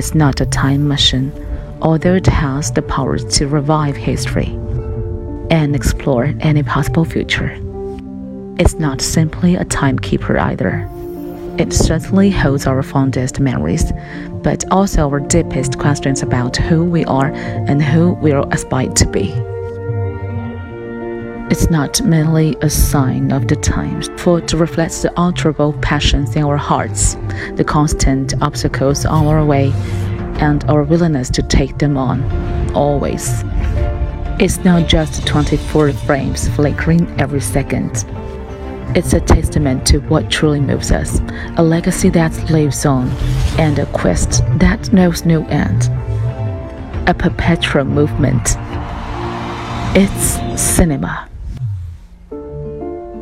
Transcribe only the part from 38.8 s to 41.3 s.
It's a testament to what truly moves us,